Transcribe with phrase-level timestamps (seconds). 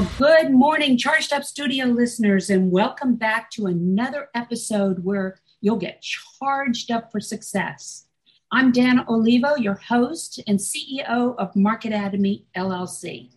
[0.00, 5.76] Well, good morning, Charged Up Studio listeners, and welcome back to another episode where you'll
[5.76, 8.06] get charged up for success.
[8.50, 13.28] I'm Dana Olivo, your host and CEO of Marketatomy LLC.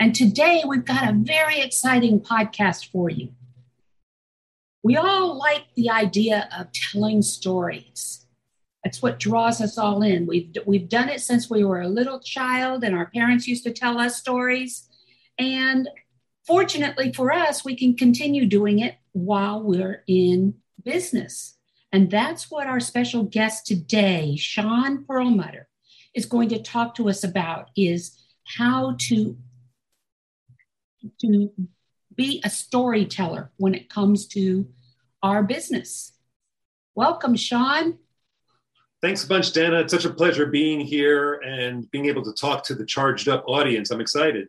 [0.00, 3.28] And today we've got a very exciting podcast for you.
[4.82, 8.26] We all like the idea of telling stories.
[8.82, 10.26] That's what draws us all in.
[10.26, 13.72] We've, we've done it since we were a little child, and our parents used to
[13.72, 14.87] tell us stories.
[15.38, 15.88] And
[16.46, 21.56] fortunately for us, we can continue doing it while we're in business.
[21.92, 25.68] And that's what our special guest today, Sean Perlmutter,
[26.14, 29.36] is going to talk to us about is how to,
[31.20, 31.50] to
[32.14, 34.68] be a storyteller when it comes to
[35.22, 36.12] our business.
[36.94, 37.98] Welcome, Sean.
[39.00, 39.80] Thanks a bunch, Dana.
[39.80, 43.44] It's such a pleasure being here and being able to talk to the charged up
[43.46, 43.90] audience.
[43.92, 44.48] I'm excited.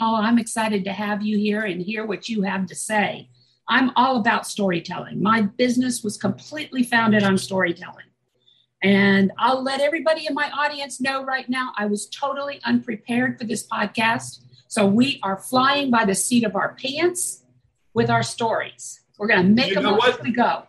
[0.00, 3.30] Oh, I'm excited to have you here and hear what you have to say.
[3.68, 5.22] I'm all about storytelling.
[5.22, 8.04] My business was completely founded on storytelling.
[8.82, 13.44] And I'll let everybody in my audience know right now I was totally unprepared for
[13.44, 14.40] this podcast.
[14.68, 17.44] So we are flying by the seat of our pants
[17.94, 19.00] with our stories.
[19.18, 20.64] We're going to make you them up as we go.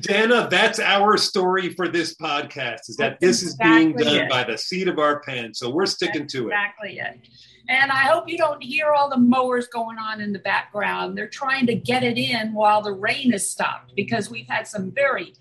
[0.00, 4.24] Dana, that's our story for this podcast is that that's this exactly is being done
[4.24, 4.30] it.
[4.30, 5.60] by the seat of our pants.
[5.60, 7.02] So we're sticking that's to exactly it.
[7.02, 7.28] Exactly it.
[7.68, 11.16] And I hope you don't hear all the mowers going on in the background.
[11.16, 14.90] They're trying to get it in while the rain has stopped because we've had some
[14.90, 15.34] very,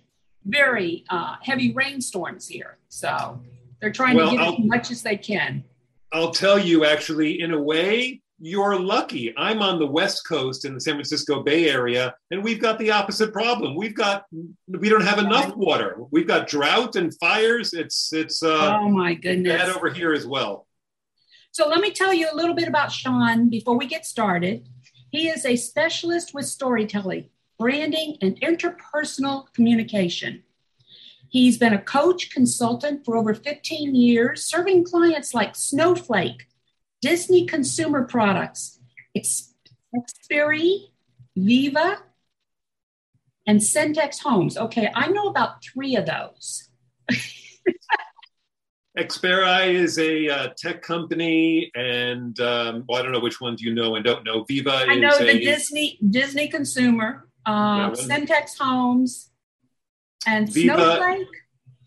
[0.46, 2.78] very uh, heavy rainstorms here.
[2.90, 3.42] So
[3.80, 5.64] they're trying well, to get I'll, as much as they can.
[6.14, 9.34] I'll tell you, actually, in a way, you're lucky.
[9.38, 12.90] I'm on the West Coast in the San Francisco Bay Area, and we've got the
[12.92, 13.76] opposite problem.
[13.76, 14.26] We've got
[14.68, 15.98] we don't have enough water.
[16.10, 17.74] We've got drought and fires.
[17.74, 20.66] It's it's uh, oh my goodness bad over here as well.
[21.54, 24.70] So let me tell you a little bit about Sean before we get started.
[25.10, 27.30] He is a specialist with storytelling,
[27.60, 30.44] branding, and interpersonal communication.
[31.28, 36.48] He's been a coach consultant for over 15 years, serving clients like Snowflake,
[37.02, 38.80] Disney Consumer Products,
[39.18, 40.92] Xperi,
[41.36, 42.00] Viva,
[43.46, 44.58] and Centex Homes.
[44.58, 46.70] Okay, I know about three of those.
[48.98, 53.64] Xperi is a uh, tech company, and um, well, I don't know which one do
[53.64, 54.44] you know and don't know.
[54.44, 54.84] Viva.
[54.88, 57.96] I know the a, Disney Disney Consumer, uh,
[58.60, 59.32] Homes,
[60.28, 61.28] and Viva, Snowflake.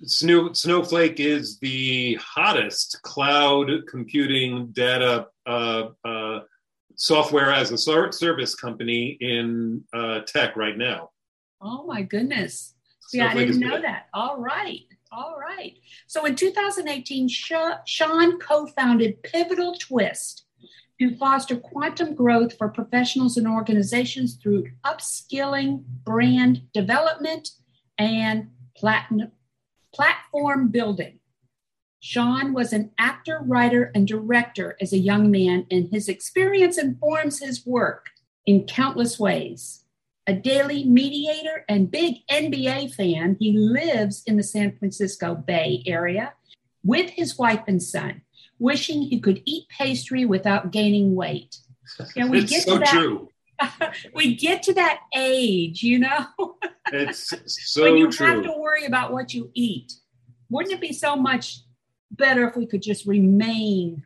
[0.05, 6.41] Snow, Snowflake is the hottest cloud computing data uh, uh
[6.97, 11.11] software as a service company in uh, tech right now.
[11.61, 12.75] Oh my goodness!
[13.09, 13.85] Snowflake I didn't know good.
[13.85, 14.07] that.
[14.15, 14.81] All right.
[15.17, 15.79] All right.
[16.09, 20.47] So in 2018, Sean co founded Pivotal Twist
[21.01, 27.51] to foster quantum growth for professionals and organizations through upskilling, brand development,
[27.97, 31.21] and platform building.
[32.01, 37.39] Sean was an actor, writer, and director as a young man, and his experience informs
[37.39, 38.07] his work
[38.47, 39.84] in countless ways
[40.27, 46.33] a daily mediator and big NBA fan, he lives in the San Francisco Bay Area
[46.83, 48.23] with his wife and son,
[48.59, 51.57] wishing he could eat pastry without gaining weight.
[52.17, 53.29] And we it's get so to that, true.
[54.15, 56.27] we get to that age, you know.
[56.93, 58.27] it's so when you true.
[58.27, 59.93] have to worry about what you eat.
[60.49, 61.61] Wouldn't it be so much
[62.11, 64.03] better if we could just remain,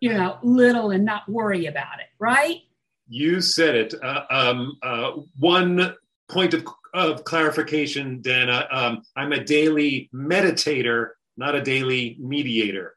[0.00, 2.62] you know, little and not worry about it, right?
[3.08, 3.94] You said it.
[4.02, 5.94] Uh, um, uh, one
[6.28, 8.66] point of, of clarification, Dana.
[8.70, 12.96] Um, I'm a daily meditator, not a daily mediator.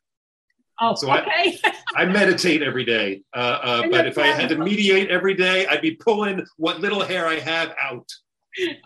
[0.81, 1.59] Oh, so okay.
[1.63, 3.23] I, I meditate every day.
[3.35, 7.03] Uh, uh but if I had to mediate every day, I'd be pulling what little
[7.03, 8.09] hair I have out.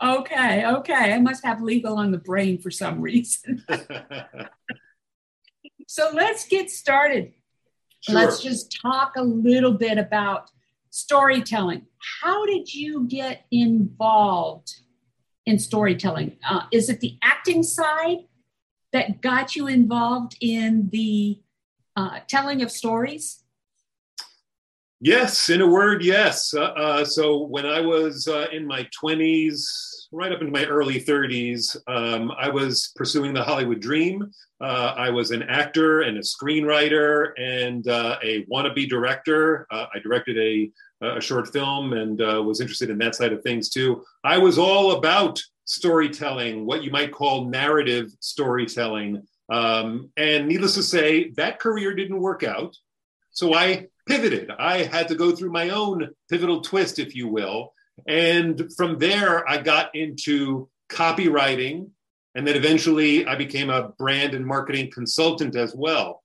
[0.04, 1.14] Okay, okay.
[1.14, 3.64] I must have legal on the brain for some reason.
[5.94, 7.34] So let's get started.
[8.00, 8.16] Sure.
[8.16, 10.50] Let's just talk a little bit about
[10.94, 11.88] storytelling.
[12.22, 14.82] How did you get involved
[15.48, 16.38] in storytelling?
[16.48, 18.20] Uh, is it the acting side
[18.92, 21.42] that got you involved in the
[21.96, 23.44] uh, telling of stories?
[25.02, 26.54] Yes, in a word, yes.
[26.54, 29.66] Uh, uh so when I was uh, in my 20s,
[30.14, 34.32] right up into my early 30s, um, I was pursuing the Hollywood dream.
[34.62, 39.66] Uh, I was an actor and a screenwriter and uh, a wannabe director.
[39.72, 40.72] Uh, I directed a,
[41.06, 44.04] a, short film and uh, was interested in that side of things too.
[44.24, 49.24] I was all about storytelling, what you might call narrative storytelling.
[49.52, 52.78] Um, and needless to say, that career didn't work out.
[53.32, 54.52] So I pivoted.
[54.60, 57.74] I had to go through my own pivotal twist, if you will.
[58.08, 61.90] And from there, I got into copywriting.
[62.36, 66.24] And then eventually, I became a brand and marketing consultant as well.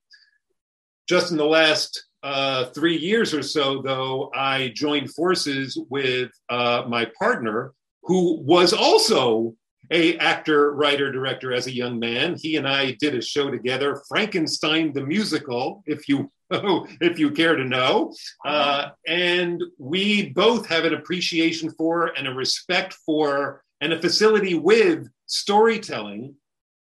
[1.09, 6.85] Just in the last uh, three years or so, though, I joined forces with uh,
[6.89, 7.73] my partner,
[8.03, 9.55] who was also
[9.91, 12.37] a actor, writer, director as a young man.
[12.39, 16.31] He and I did a show together, Frankenstein the musical, if you
[17.01, 18.15] if you care to know.
[18.45, 24.55] Uh, and we both have an appreciation for and a respect for and a facility
[24.55, 26.35] with storytelling.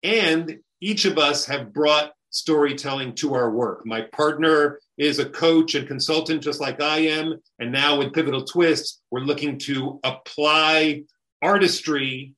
[0.03, 3.85] And each of us have brought storytelling to our work.
[3.85, 7.39] My partner is a coach and consultant, just like I am.
[7.59, 11.03] And now with Pivotal Twist, we're looking to apply
[11.41, 12.33] artistry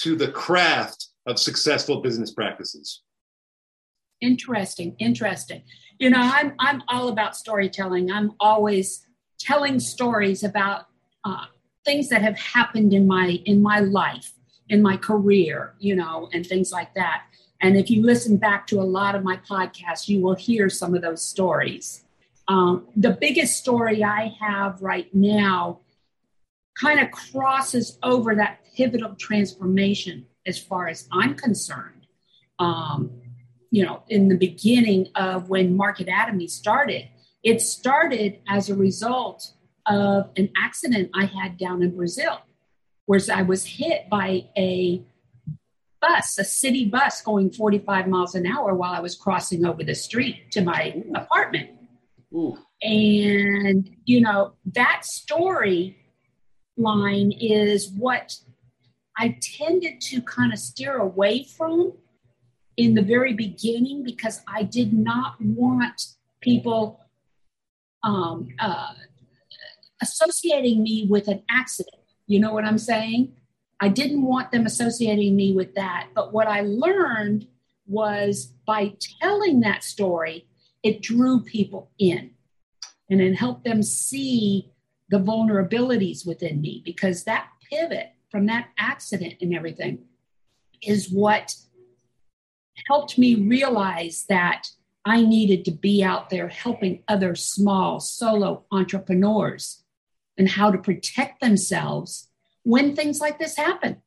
[0.00, 3.02] to the craft of successful business practices.
[4.20, 5.62] Interesting, interesting.
[5.98, 8.10] You know, I'm I'm all about storytelling.
[8.10, 9.06] I'm always
[9.38, 10.86] telling stories about
[11.24, 11.46] uh,
[11.84, 14.32] things that have happened in my in my life,
[14.68, 17.24] in my career, you know, and things like that.
[17.60, 20.94] And if you listen back to a lot of my podcasts, you will hear some
[20.94, 22.04] of those stories.
[22.46, 25.80] Um, the biggest story I have right now
[26.80, 32.06] kind of crosses over that pivotal transformation as far as I'm concerned.
[32.58, 33.10] Um,
[33.70, 37.08] you know, in the beginning of when Marketatomy started,
[37.42, 39.52] it started as a result
[39.86, 42.40] of an accident I had down in Brazil,
[43.06, 45.02] where I was hit by a
[46.00, 49.94] bus, a city bus going 45 miles an hour while I was crossing over the
[49.94, 51.70] street to my apartment.
[52.32, 52.58] Ooh.
[52.82, 55.96] And, you know, that story
[56.76, 58.36] line is what
[59.16, 61.94] I tended to kind of steer away from
[62.78, 66.06] in the very beginning because I did not want
[66.40, 67.00] people
[68.04, 68.94] um, uh,
[70.00, 71.96] associating me with an accident.
[72.28, 73.32] You know what I'm saying?
[73.80, 76.10] I didn't want them associating me with that.
[76.14, 77.48] But what I learned
[77.88, 80.46] was by telling that story,
[80.84, 82.30] it drew people in
[83.10, 84.70] and it helped them see
[85.10, 90.04] the vulnerabilities within me because that pivot from that accident and everything
[90.80, 91.56] is what
[92.86, 94.68] helped me realize that
[95.04, 99.82] I needed to be out there helping other small solo entrepreneurs
[100.36, 102.28] and how to protect themselves
[102.62, 104.02] when things like this happen.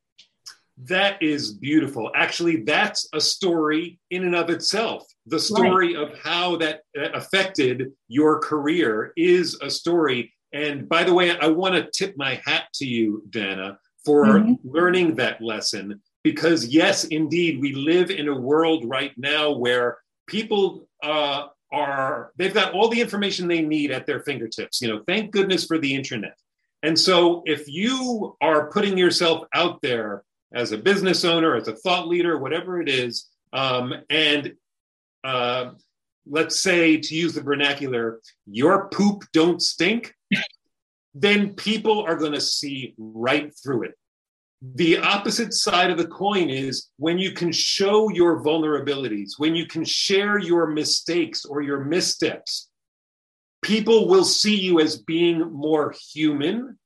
[0.78, 2.12] That is beautiful.
[2.16, 5.06] Actually, that's a story in and of itself.
[5.28, 6.04] The story right.
[6.04, 10.34] of how that affected your career is a story.
[10.54, 14.54] And by the way, I want to tip my hat to you, Dana, for mm-hmm.
[14.64, 19.98] learning that lesson because yes indeed we live in a world right now where
[20.28, 25.02] people uh, are they've got all the information they need at their fingertips you know
[25.08, 26.38] thank goodness for the internet.
[26.84, 31.76] And so if you are putting yourself out there as a business owner as a
[31.76, 34.54] thought leader whatever it is um, and
[35.24, 35.72] uh,
[36.26, 40.14] let's say to use the vernacular your poop don't stink
[41.14, 43.96] then people are going to see right through it
[44.62, 49.66] the opposite side of the coin is when you can show your vulnerabilities, when you
[49.66, 52.70] can share your mistakes or your missteps,
[53.64, 56.78] people will see you as being more human,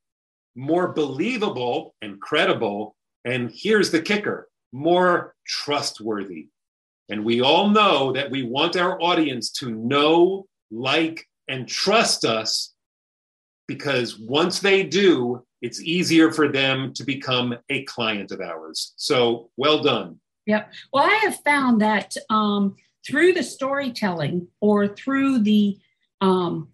[0.56, 2.96] more believable and credible.
[3.26, 6.48] And here's the kicker more trustworthy.
[7.10, 12.74] And we all know that we want our audience to know, like, and trust us
[13.68, 18.94] because once they do, it's easier for them to become a client of ours.
[18.98, 20.20] So well done.
[20.46, 20.72] Yep.
[20.94, 22.76] Well, I have found that um,
[23.08, 25.78] through the storytelling or through the
[26.22, 26.70] um,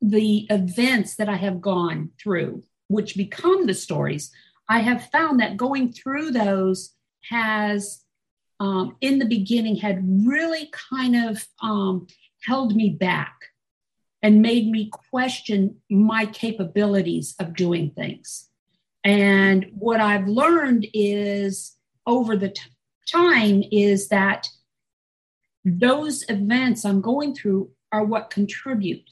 [0.00, 4.30] the events that I have gone through, which become the stories,
[4.68, 6.94] I have found that going through those
[7.30, 8.04] has
[8.60, 12.06] um, in the beginning had really kind of um,
[12.44, 13.34] held me back
[14.24, 18.48] and made me question my capabilities of doing things.
[19.04, 21.76] And what I've learned is
[22.06, 22.62] over the t-
[23.06, 24.48] time is that
[25.62, 29.04] those events I'm going through are what contribute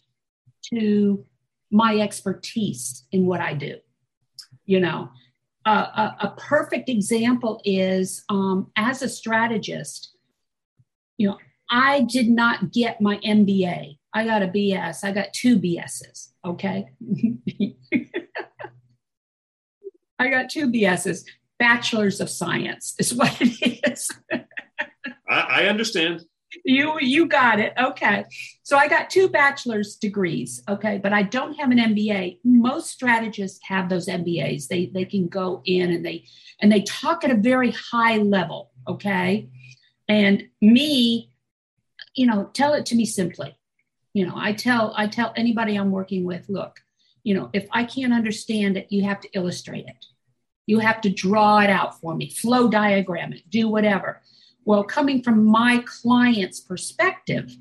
[0.72, 1.26] to
[1.70, 3.76] my expertise in what I do.
[4.64, 5.10] You know,
[5.66, 10.16] uh, a, a, perfect example is um, as a strategist,
[11.18, 11.38] you know,
[11.70, 13.98] I did not get my MBA.
[14.14, 15.04] I got a BS.
[15.04, 16.32] I got two BSs.
[16.44, 16.90] Okay.
[20.18, 21.24] I got two BSs.
[21.58, 24.10] Bachelor's of Science is what it is.
[25.28, 26.24] I, I understand.
[26.64, 27.72] You you got it.
[27.78, 28.24] Okay.
[28.62, 32.40] So I got two bachelor's degrees, okay, but I don't have an MBA.
[32.44, 34.68] Most strategists have those MBAs.
[34.68, 36.26] They they can go in and they
[36.60, 39.48] and they talk at a very high level, okay?
[40.08, 41.30] And me,
[42.14, 43.56] you know, tell it to me simply.
[44.14, 46.80] You know, I tell I tell anybody I'm working with, look,
[47.24, 50.06] you know, if I can't understand it, you have to illustrate it.
[50.66, 54.20] You have to draw it out for me, flow diagram it, do whatever.
[54.64, 57.56] Well, coming from my client's perspective,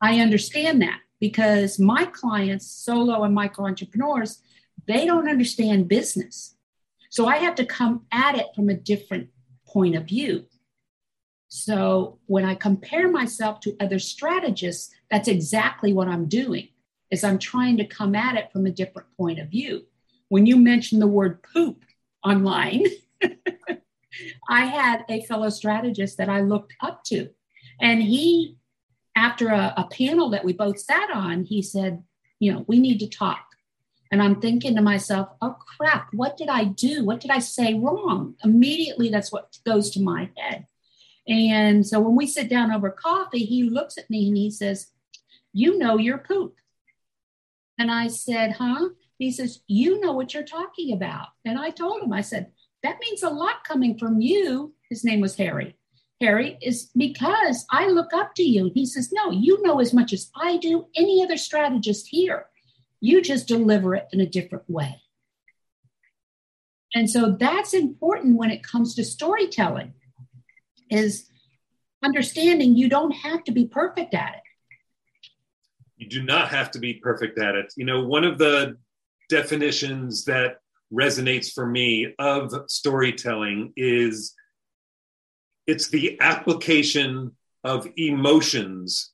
[0.00, 4.42] I understand that because my clients, solo and micro entrepreneurs,
[4.86, 6.56] they don't understand business.
[7.10, 9.28] So I have to come at it from a different
[9.66, 10.46] point of view.
[11.48, 16.68] So when I compare myself to other strategists, that's exactly what I'm doing.
[17.10, 19.86] Is I'm trying to come at it from a different point of view.
[20.28, 21.84] When you mention the word poop
[22.22, 22.84] online,
[24.48, 27.30] I had a fellow strategist that I looked up to.
[27.80, 28.56] And he,
[29.16, 32.02] after a, a, panel that we both sat on, he said,
[32.40, 33.44] You know, we need to talk.
[34.10, 37.04] And I'm thinking to myself, Oh crap, what did I do?
[37.04, 38.34] What did I say wrong?
[38.44, 40.66] Immediately, that's what goes to my head.
[41.26, 44.90] And so when we sit down over coffee, he looks at me and he says,
[45.52, 46.54] You know your poop.
[47.78, 48.90] And I said, Huh?
[49.18, 51.28] He says, You know what you're talking about.
[51.44, 52.52] And I told him, I said,
[52.82, 54.74] that means a lot coming from you.
[54.88, 55.76] His name was Harry.
[56.20, 58.70] Harry is because I look up to you.
[58.74, 62.46] He says, No, you know as much as I do, any other strategist here.
[63.00, 65.00] You just deliver it in a different way.
[66.94, 69.94] And so that's important when it comes to storytelling
[70.90, 71.28] is
[72.02, 74.42] understanding you don't have to be perfect at it.
[75.98, 77.72] You do not have to be perfect at it.
[77.76, 78.76] You know, one of the
[79.28, 80.60] definitions that
[80.92, 84.34] resonates for me of storytelling is
[85.66, 89.12] it's the application of emotions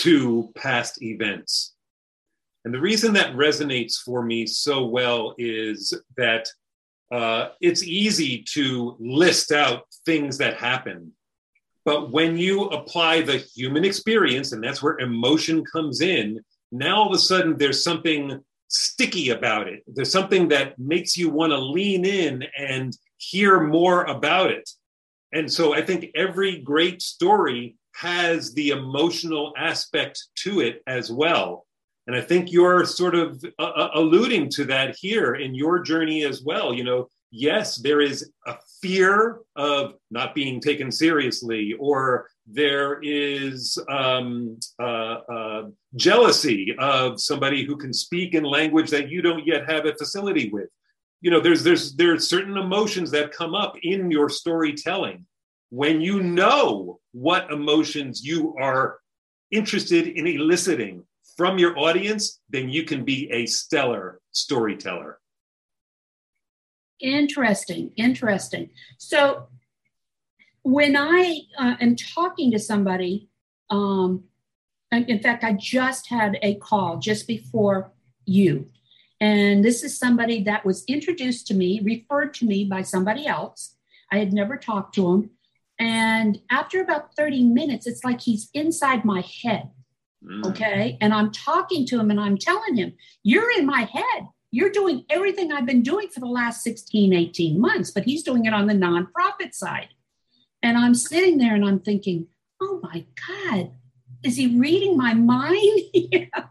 [0.00, 1.74] to past events.
[2.64, 6.48] And the reason that resonates for me so well is that
[7.12, 11.12] uh, it's easy to list out things that happen.
[11.84, 16.40] But when you apply the human experience, and that's where emotion comes in,
[16.72, 19.82] now all of a sudden there's something sticky about it.
[19.86, 24.68] There's something that makes you want to lean in and hear more about it.
[25.32, 31.66] And so I think every great story has the emotional aspect to it as well.
[32.06, 36.24] And I think you're sort of uh, uh alluding to that here in your journey
[36.24, 36.74] as well.
[36.74, 43.76] You know, yes, there is a fear of not being taken seriously, or there is
[43.88, 45.62] um, uh, uh,
[45.96, 50.48] jealousy of somebody who can speak in language that you don't yet have a facility
[50.50, 50.68] with.
[51.22, 55.26] You know, there's there's there's certain emotions that come up in your storytelling
[55.70, 58.98] when you know what emotions you are
[59.50, 61.02] interested in eliciting
[61.36, 62.40] from your audience.
[62.48, 65.18] Then you can be a stellar storyteller.
[67.04, 68.70] Interesting, interesting.
[68.96, 69.48] So
[70.62, 73.28] when I uh, am talking to somebody,
[73.68, 74.24] um,
[74.90, 77.92] in fact, I just had a call just before
[78.24, 78.70] you.
[79.20, 83.76] And this is somebody that was introduced to me, referred to me by somebody else.
[84.10, 85.30] I had never talked to him.
[85.78, 89.68] And after about 30 minutes, it's like he's inside my head.
[90.24, 90.46] Mm.
[90.46, 90.96] Okay.
[91.02, 94.28] And I'm talking to him and I'm telling him, You're in my head.
[94.54, 98.44] You're doing everything I've been doing for the last 16, 18 months, but he's doing
[98.44, 99.88] it on the nonprofit side.
[100.62, 102.28] And I'm sitting there and I'm thinking,
[102.62, 103.72] oh my God,
[104.22, 105.80] is he reading my mind?
[105.92, 106.44] yeah.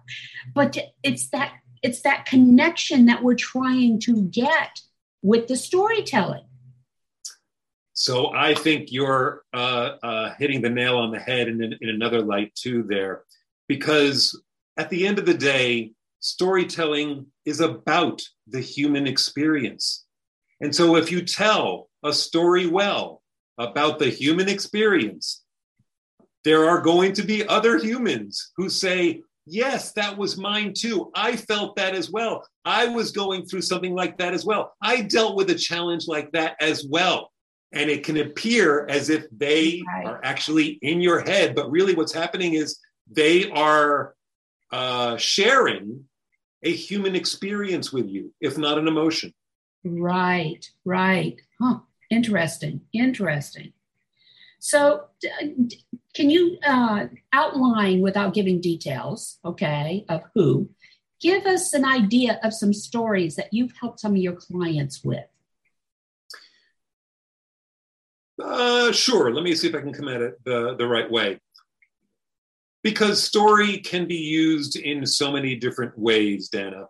[0.53, 4.81] But it's that it's that connection that we're trying to get
[5.21, 6.43] with the storytelling.
[7.93, 12.21] So I think you're uh, uh, hitting the nail on the head in, in another
[12.21, 13.23] light too there,
[13.69, 14.37] because
[14.75, 20.05] at the end of the day, storytelling is about the human experience.
[20.61, 23.21] And so if you tell a story well,
[23.57, 25.43] about the human experience,
[26.43, 31.11] there are going to be other humans who say, Yes, that was mine too.
[31.13, 32.47] I felt that as well.
[32.63, 34.73] I was going through something like that as well.
[34.81, 37.29] I dealt with a challenge like that as well.
[37.73, 40.05] And it can appear as if they right.
[40.05, 42.79] are actually in your head, but really what's happening is
[43.11, 44.15] they are
[44.71, 46.05] uh, sharing
[46.63, 49.33] a human experience with you, if not an emotion.
[49.83, 51.39] Right, right.
[51.61, 51.79] Huh.
[52.09, 53.73] Interesting, interesting.
[54.59, 55.05] So,
[56.13, 60.69] can you uh, outline without giving details, okay, of who?
[61.19, 65.25] Give us an idea of some stories that you've helped some of your clients with.
[68.41, 69.33] Uh, sure.
[69.33, 71.39] Let me see if I can come at it the, the right way.
[72.83, 76.85] Because story can be used in so many different ways, Dana.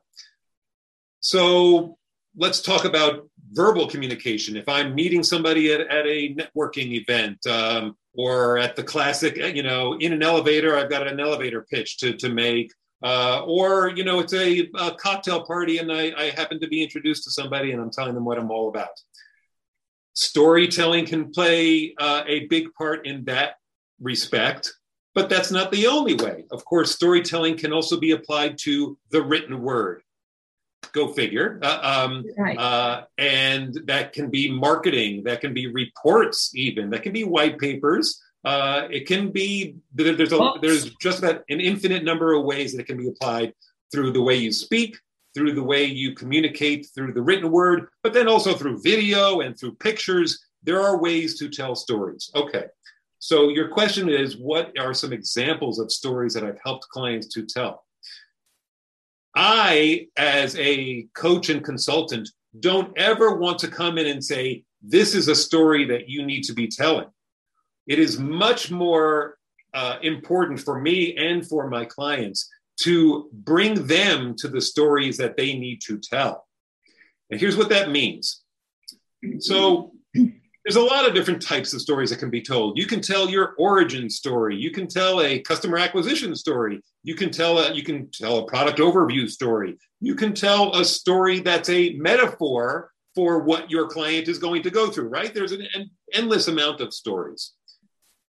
[1.20, 1.98] So
[2.36, 4.58] let's talk about verbal communication.
[4.58, 9.64] If I'm meeting somebody at, at a networking event um, or at the classic, you
[9.64, 12.72] know, in an elevator, I've got an elevator pitch to, to make.
[13.04, 16.82] Uh, or, you know, it's a, a cocktail party and I, I happen to be
[16.82, 18.90] introduced to somebody and I'm telling them what I'm all about
[20.14, 23.56] storytelling can play uh, a big part in that
[24.00, 24.74] respect,
[25.16, 26.46] but that's not the only way.
[26.52, 30.02] Of course, storytelling can also be applied to the written word.
[30.92, 31.60] Go figure.
[31.64, 32.58] Uh, um, right.
[32.58, 37.58] uh, and that can be marketing, that can be reports, even, that can be white
[37.58, 38.22] papers.
[38.44, 42.82] Uh, it can be there's a, there's just about an infinite number of ways that
[42.82, 43.54] it can be applied
[43.92, 44.98] through the way you speak,
[45.34, 49.58] through the way you communicate through the written word, but then also through video and
[49.58, 50.46] through pictures.
[50.64, 52.30] There are ways to tell stories.
[52.36, 52.66] Okay.
[53.24, 57.46] So your question is what are some examples of stories that I've helped clients to
[57.46, 57.86] tell?
[59.34, 62.28] I, as a coach and consultant,
[62.60, 66.44] don't ever want to come in and say, this is a story that you need
[66.44, 67.08] to be telling.
[67.88, 69.38] It is much more
[69.74, 72.50] uh, important for me and for my clients
[72.82, 76.46] to bring them to the stories that they need to tell.
[77.32, 78.44] And here's what that means.
[79.40, 79.94] So
[80.64, 82.78] there's a lot of different types of stories that can be told.
[82.78, 84.56] You can tell your origin story.
[84.56, 86.82] You can tell a customer acquisition story.
[87.04, 89.78] You can tell a, you can tell a product overview story.
[90.00, 94.70] You can tell a story that's a metaphor for what your client is going to
[94.70, 95.34] go through, right?
[95.34, 97.54] There's an, an endless amount of stories.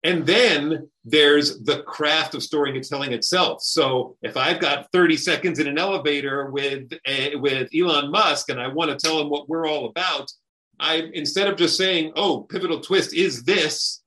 [0.05, 3.63] And then there's the craft of storytelling itself.
[3.63, 8.61] So if I've got 30 seconds in an elevator with a, with Elon Musk and
[8.61, 10.33] I want to tell him what we're all about,
[10.83, 14.03] I instead of just saying, "Oh, pivotal twist is this,"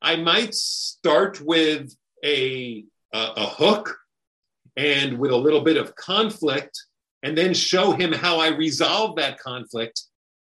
[0.00, 3.96] I might start with a a, a hook
[4.76, 6.78] and with a little bit of conflict,
[7.22, 10.02] and then show him how I resolve that conflict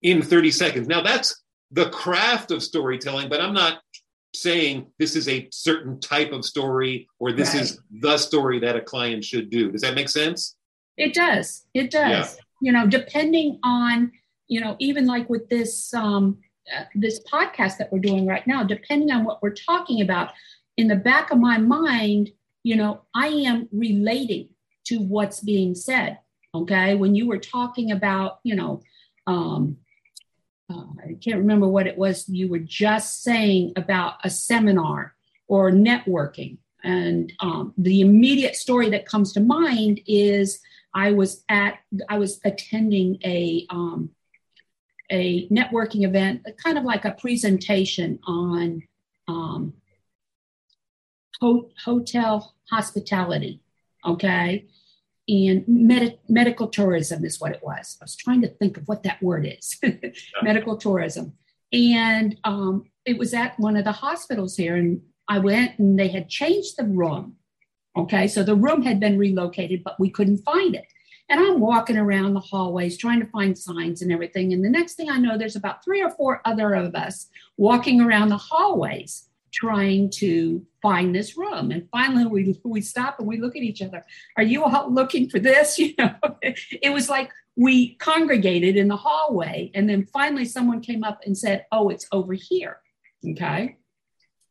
[0.00, 0.88] in 30 seconds.
[0.88, 3.80] Now that's the craft of storytelling, but I'm not
[4.34, 7.62] saying this is a certain type of story or this right.
[7.62, 9.70] is the story that a client should do.
[9.70, 10.56] Does that make sense?
[10.96, 11.66] It does.
[11.74, 12.36] It does.
[12.36, 12.42] Yeah.
[12.60, 14.12] You know, depending on,
[14.52, 16.38] you know, even like with this um
[16.76, 20.30] uh, this podcast that we're doing right now, depending on what we're talking about,
[20.76, 22.30] in the back of my mind,
[22.62, 24.50] you know, I am relating
[24.84, 26.18] to what's being said.
[26.54, 26.94] Okay.
[26.94, 28.82] When you were talking about, you know,
[29.26, 29.78] um,
[30.70, 35.14] uh, I can't remember what it was you were just saying about a seminar
[35.48, 36.58] or networking.
[36.84, 40.60] And um, the immediate story that comes to mind is
[40.94, 41.78] I was at
[42.10, 44.10] I was attending a um,
[45.12, 48.82] a networking event, kind of like a presentation on
[49.28, 49.74] um,
[51.40, 53.60] ho- hotel hospitality.
[54.04, 54.66] Okay,
[55.28, 57.96] and med- medical tourism is what it was.
[58.00, 59.78] I was trying to think of what that word is
[60.42, 61.34] medical tourism.
[61.72, 64.76] And um, it was at one of the hospitals here.
[64.76, 67.36] And I went and they had changed the room.
[67.96, 70.86] Okay, so the room had been relocated, but we couldn't find it.
[71.32, 74.52] And I'm walking around the hallways trying to find signs and everything.
[74.52, 78.02] And the next thing I know, there's about three or four other of us walking
[78.02, 81.70] around the hallways trying to find this room.
[81.70, 84.04] And finally, we we stop and we look at each other.
[84.36, 85.78] Are you all looking for this?
[85.82, 91.02] You know, it was like we congregated in the hallway, and then finally, someone came
[91.02, 92.76] up and said, "Oh, it's over here."
[93.26, 93.76] Okay,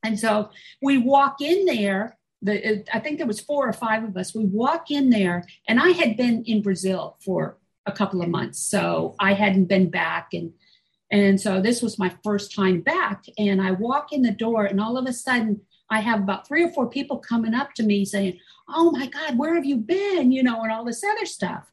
[0.04, 0.50] and so
[0.82, 2.18] we walk in there.
[2.42, 4.34] The, I think there was four or five of us.
[4.34, 8.60] We walk in there, and I had been in Brazil for a couple of months,
[8.60, 10.54] so I hadn't been back, and
[11.12, 13.26] and so this was my first time back.
[13.38, 16.64] And I walk in the door, and all of a sudden, I have about three
[16.64, 20.32] or four people coming up to me saying, Oh my God, where have you been?
[20.32, 21.70] You know, and all this other stuff.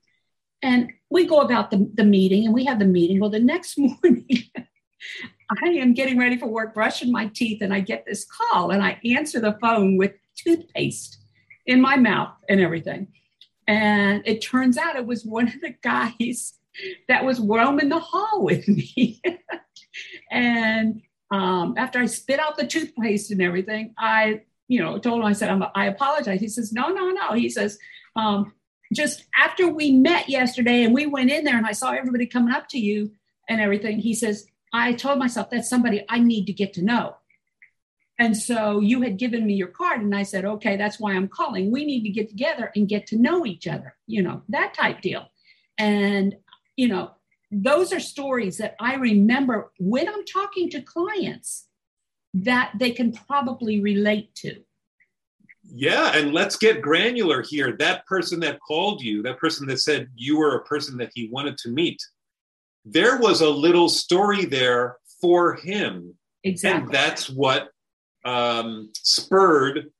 [0.60, 3.20] And we go about the, the meeting and we have the meeting.
[3.20, 4.26] Well, the next morning,
[5.64, 8.82] I am getting ready for work, brushing my teeth, and I get this call, and
[8.82, 11.18] I answer the phone with toothpaste
[11.66, 13.08] in my mouth and everything.
[13.66, 16.54] And it turns out it was one of the guys
[17.08, 19.20] that was roaming the hall with me.
[20.30, 25.26] and um, after I spit out the toothpaste and everything, I, you know, told him,
[25.26, 26.40] I said, i apologize.
[26.40, 27.32] He says, no, no, no.
[27.34, 27.78] He says,
[28.16, 28.54] um,
[28.94, 32.54] just after we met yesterday and we went in there and I saw everybody coming
[32.54, 33.12] up to you
[33.48, 37.16] and everything, he says, I told myself that's somebody I need to get to know.
[38.18, 41.28] And so you had given me your card, and I said, okay, that's why I'm
[41.28, 41.70] calling.
[41.70, 45.00] We need to get together and get to know each other, you know, that type
[45.00, 45.28] deal.
[45.78, 46.34] And,
[46.76, 47.12] you know,
[47.52, 51.68] those are stories that I remember when I'm talking to clients
[52.34, 54.56] that they can probably relate to.
[55.70, 57.76] Yeah, and let's get granular here.
[57.78, 61.28] That person that called you, that person that said you were a person that he
[61.30, 62.02] wanted to meet,
[62.84, 66.14] there was a little story there for him.
[66.42, 66.84] Exactly.
[66.84, 67.68] And that's what
[68.24, 69.90] um, spurred,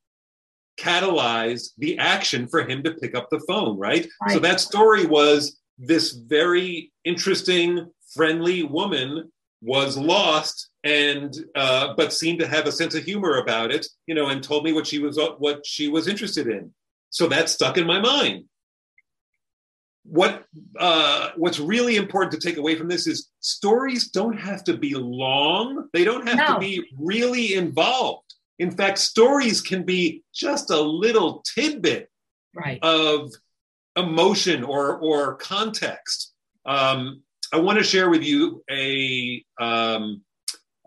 [0.78, 4.08] catalyzed the action for him to pick up the phone, right?
[4.22, 4.32] right?
[4.32, 12.38] So that story was this very interesting, friendly woman was lost and uh, but seemed
[12.38, 14.98] to have a sense of humor about it, you know, and told me what she
[14.98, 16.72] was what she was interested in.
[17.10, 18.44] So that stuck in my mind
[20.10, 20.44] what
[20.78, 24.94] uh, what's really important to take away from this is stories don't have to be
[24.94, 25.88] long.
[25.92, 26.54] They don't have no.
[26.54, 28.34] to be really involved.
[28.58, 32.10] In fact, stories can be just a little tidbit
[32.54, 32.78] right.
[32.82, 33.30] of
[33.96, 36.32] emotion or or context.
[36.64, 40.22] Um, I want to share with you a um,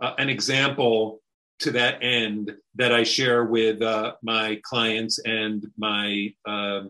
[0.01, 1.21] uh, an example
[1.59, 6.81] to that end that I share with uh, my clients and my uh,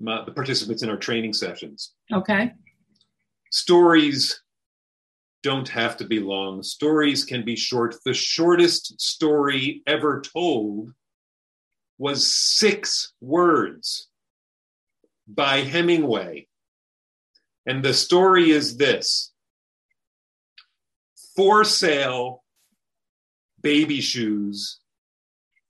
[0.00, 1.94] my, the participants in our training sessions.
[2.12, 2.52] Okay.
[3.50, 4.42] Stories
[5.42, 6.62] don't have to be long.
[6.62, 7.96] Stories can be short.
[8.04, 10.92] The shortest story ever told
[11.98, 14.08] was six words
[15.26, 16.46] by Hemingway.
[17.66, 19.32] And the story is this
[21.36, 22.44] For sale,
[23.62, 24.80] baby shoes,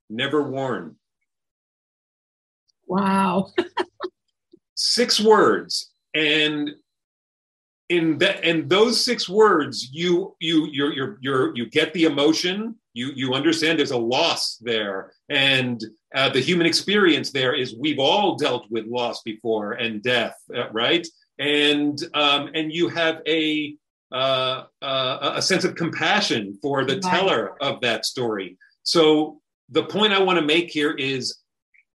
[0.08, 0.96] never worn.
[2.86, 3.52] Wow.
[4.78, 5.90] six words.
[6.14, 6.70] And
[7.88, 12.76] in that and those six words you you you're, you're, you're you get the emotion.
[12.94, 15.12] You you understand there's a loss there.
[15.28, 15.82] And
[16.14, 20.70] uh, the human experience there is we've all dealt with loss before and death uh,
[20.70, 21.06] right?
[21.38, 23.76] And um, and you have a
[24.10, 28.56] uh, uh a sense of compassion for the teller of that story.
[28.82, 31.38] So the point i want to make here is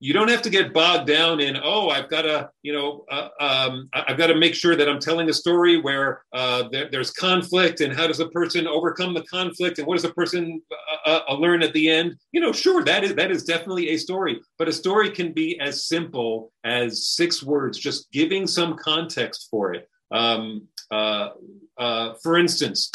[0.01, 3.29] you don't have to get bogged down in oh i've got to you know uh,
[3.41, 7.11] um, i've got to make sure that i'm telling a story where uh, there, there's
[7.11, 10.61] conflict and how does a person overcome the conflict and what does a person
[11.05, 12.17] uh, uh, learn at the end?
[12.33, 15.59] You know sure that is that is definitely a story but a story can be
[15.61, 19.89] as simple as six words just giving some context for it.
[20.11, 21.31] Um, uh,
[21.77, 22.91] uh, for instance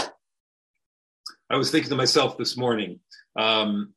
[1.50, 3.00] i was thinking to myself this morning
[3.38, 3.94] um,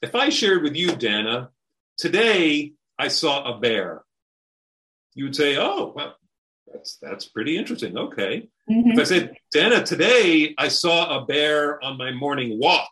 [0.00, 1.50] if i shared with you dana
[1.98, 4.02] Today, I saw a bear.
[5.14, 6.16] You would say, oh, well,
[6.66, 7.96] that's that's pretty interesting.
[7.96, 8.48] Okay.
[8.70, 8.90] Mm-hmm.
[8.92, 12.90] If I said, Dana, today I saw a bear on my morning walk,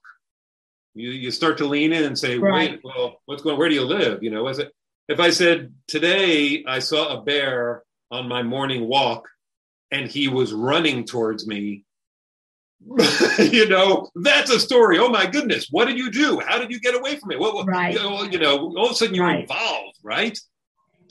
[0.94, 2.72] you, you start to lean in and say, right.
[2.72, 4.22] wait, well, what's going where do you live?
[4.22, 4.72] You know, is it
[5.08, 9.28] if I said, today I saw a bear on my morning walk
[9.90, 11.84] and he was running towards me,
[13.38, 14.98] you know, that's a story.
[14.98, 16.40] Oh my goodness, what did you do?
[16.46, 17.38] How did you get away from it?
[17.38, 17.94] What, right.
[17.94, 19.40] you know, all of a sudden you're right.
[19.40, 20.38] involved, right?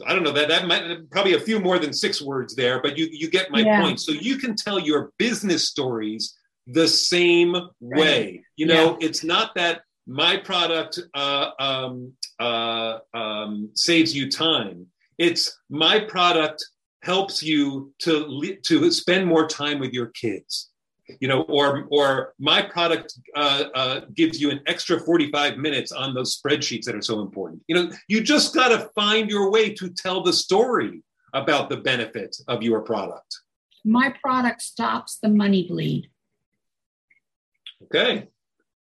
[0.05, 2.97] I don't know that that might probably a few more than six words there, but
[2.97, 3.81] you you get my yeah.
[3.81, 3.99] point.
[3.99, 7.71] So you can tell your business stories the same right.
[7.81, 8.45] way.
[8.55, 9.07] You know, yeah.
[9.07, 14.87] it's not that my product uh, um, uh, um, saves you time.
[15.17, 16.65] It's my product
[17.03, 20.69] helps you to to spend more time with your kids
[21.19, 26.13] you know, or or my product uh, uh, gives you an extra 45 minutes on
[26.13, 27.61] those spreadsheets that are so important.
[27.67, 31.01] You know, you just got to find your way to tell the story
[31.33, 33.39] about the benefit of your product.
[33.83, 36.09] My product stops the money bleed.
[37.83, 38.29] Okay.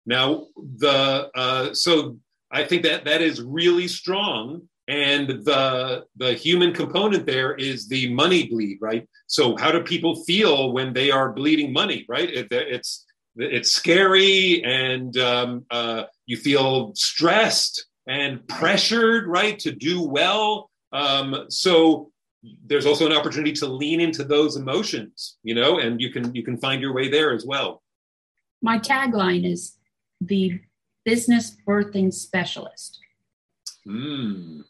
[0.06, 2.18] Now the uh, so
[2.50, 8.12] I think that that is really strong and the the human component there is the
[8.12, 12.48] money bleed right so how do people feel when they are bleeding money right it,
[12.50, 13.04] it's
[13.36, 21.44] it's scary and um, uh, you feel stressed and pressured right to do well um,
[21.48, 22.10] so
[22.66, 26.42] there's also an opportunity to lean into those emotions you know and you can you
[26.42, 27.82] can find your way there as well
[28.62, 29.76] my tagline is
[30.20, 30.60] the
[31.04, 32.98] business birthing specialist.
[33.84, 34.60] Hmm.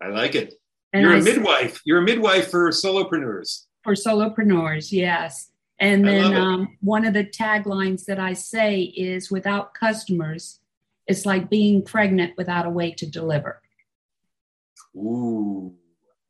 [0.00, 0.54] I like it.
[0.92, 1.80] And You're I a midwife.
[1.84, 3.64] You're a midwife for solopreneurs.
[3.82, 5.50] For solopreneurs, yes.
[5.78, 10.60] And then um, one of the taglines that I say is without customers,
[11.06, 13.60] it's like being pregnant without a way to deliver.
[14.96, 15.74] Ooh.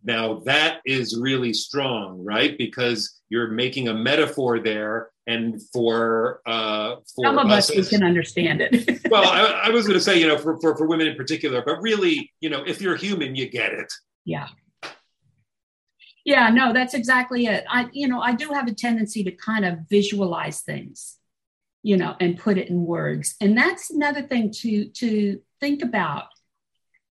[0.06, 2.56] Now that is really strong, right?
[2.56, 7.84] Because you're making a metaphor there, and for uh, for some of us, us we
[7.84, 9.00] can understand it.
[9.10, 11.60] well, I, I was going to say, you know, for, for for women in particular,
[11.66, 13.92] but really, you know, if you're human, you get it.
[14.24, 14.46] Yeah.
[16.24, 17.64] Yeah, no, that's exactly it.
[17.68, 21.16] I, you know, I do have a tendency to kind of visualize things,
[21.84, 26.26] you know, and put it in words, and that's another thing to to think about.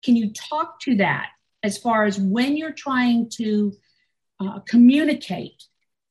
[0.03, 1.29] Can you talk to that?
[1.63, 3.73] As far as when you're trying to
[4.39, 5.63] uh, communicate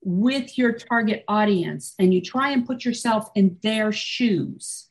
[0.03, 4.89] with your target audience and you try and put yourself in their shoes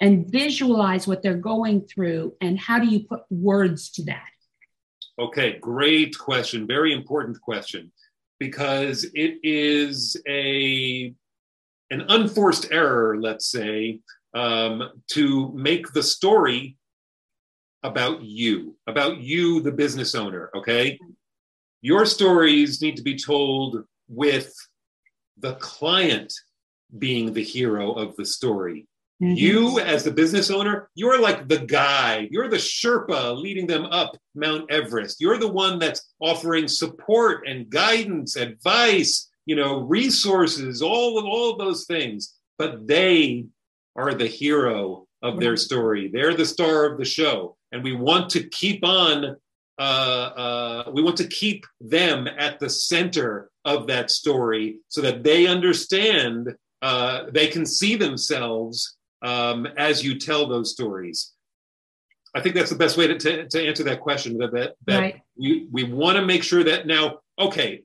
[0.00, 4.28] and visualize what they're going through and how do you put words to that?
[5.18, 6.66] Okay great question.
[6.66, 7.90] Very important question
[8.38, 11.14] because it is a
[11.90, 14.00] an unforced error let's say
[14.34, 16.76] um, to make the story
[17.82, 20.98] about you, about you, the business owner, okay?
[21.82, 24.52] Your stories need to be told with
[25.38, 26.32] the client
[26.98, 28.86] being the hero of the story.
[29.22, 29.34] Mm-hmm.
[29.34, 32.28] You, as the business owner, you're like the guy.
[32.30, 35.20] You're the Sherpa leading them up Mount Everest.
[35.20, 41.52] You're the one that's offering support and guidance, advice, you know, resources, all of all
[41.52, 42.34] of those things.
[42.58, 43.46] But they
[43.94, 46.08] are the hero of their story.
[46.08, 49.36] They're the star of the show and we want to keep on
[49.78, 55.22] uh, uh, we want to keep them at the center of that story so that
[55.22, 61.32] they understand uh, they can see themselves um, as you tell those stories
[62.34, 65.00] i think that's the best way to, to, to answer that question that, that, that
[65.00, 65.22] right.
[65.36, 67.82] we, we want to make sure that now okay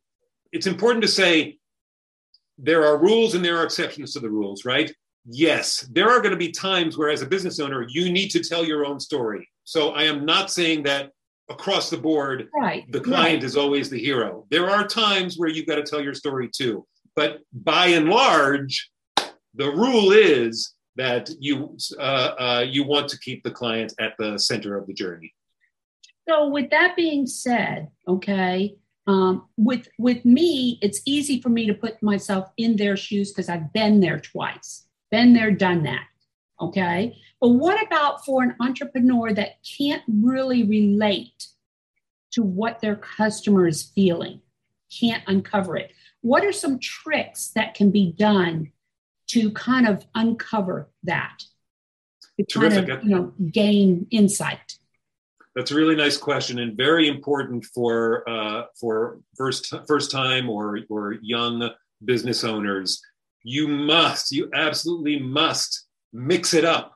[0.52, 1.58] it's important to say
[2.58, 4.94] there are rules and there are exceptions to the rules right
[5.26, 8.44] yes there are going to be times where as a business owner you need to
[8.44, 11.12] tell your own story so I am not saying that
[11.50, 12.90] across the board, right.
[12.92, 13.44] the client right.
[13.44, 14.46] is always the hero.
[14.50, 16.86] There are times where you've got to tell your story too.
[17.16, 18.90] But by and large,
[19.54, 24.38] the rule is that you uh, uh, you want to keep the client at the
[24.38, 25.34] center of the journey.
[26.28, 28.76] So, with that being said, okay,
[29.08, 33.50] um, with with me, it's easy for me to put myself in their shoes because
[33.50, 36.06] I've been there twice, been there, done that.
[36.60, 37.18] Okay.
[37.40, 41.48] But what about for an entrepreneur that can't really relate
[42.32, 44.42] to what their customer is feeling,
[45.00, 45.92] can't uncover it?
[46.22, 48.72] What are some tricks that can be done
[49.28, 51.44] to kind of uncover that?
[52.40, 52.88] To Terrific.
[52.88, 54.78] kind of, you know, gain insight.
[55.56, 60.80] That's a really nice question and very important for uh, for first first time or
[60.90, 61.70] or young
[62.06, 63.02] business owners.
[63.44, 66.96] You must, you absolutely must mix it up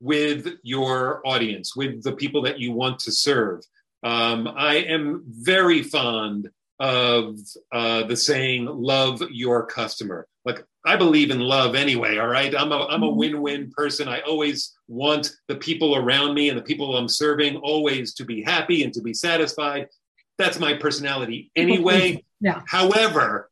[0.00, 3.62] with your audience, with the people that you want to serve.
[4.02, 7.38] Um, I am very fond of
[7.72, 12.18] uh, the saying "love your customer." Like I believe in love anyway.
[12.18, 13.18] All right, I'm a I'm a mm-hmm.
[13.18, 14.08] win-win person.
[14.08, 18.42] I always want the people around me and the people I'm serving always to be
[18.42, 19.88] happy and to be satisfied.
[20.36, 22.24] That's my personality anyway.
[22.40, 22.60] yeah.
[22.66, 23.50] However,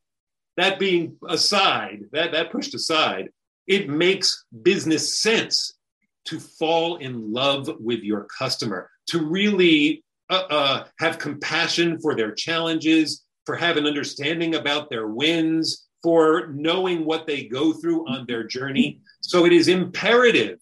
[0.56, 3.28] that being aside, that that pushed aside,
[3.66, 5.74] it makes business sense
[6.26, 12.32] to fall in love with your customer, to really uh, uh, have compassion for their
[12.32, 18.26] challenges, for have an understanding about their wins, for knowing what they go through on
[18.26, 19.00] their journey.
[19.20, 20.58] So it is imperative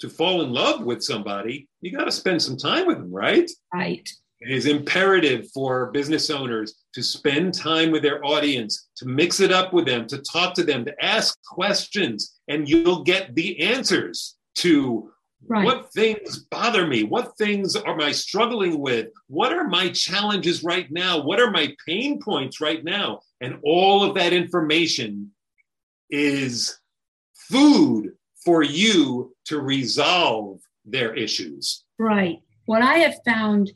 [0.00, 1.68] to fall in love with somebody.
[1.80, 3.50] You got to spend some time with them, right?
[3.72, 4.08] Right.
[4.44, 9.52] It is imperative for business owners to spend time with their audience, to mix it
[9.52, 14.36] up with them, to talk to them, to ask questions, and you'll get the answers
[14.56, 15.10] to
[15.46, 15.64] right.
[15.64, 20.90] what things bother me, what things am I struggling with, what are my challenges right
[20.90, 23.20] now, what are my pain points right now.
[23.40, 25.30] And all of that information
[26.10, 26.78] is
[27.34, 28.12] food
[28.44, 31.84] for you to resolve their issues.
[31.98, 32.40] Right.
[32.66, 33.70] What I have found